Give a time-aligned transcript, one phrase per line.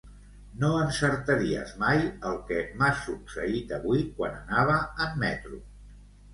[0.61, 2.01] No encertaries mai
[2.31, 5.65] el que m'ha succeït avui quan anava en metro.